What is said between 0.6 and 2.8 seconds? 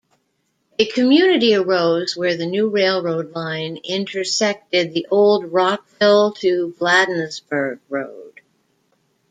A community arose where the new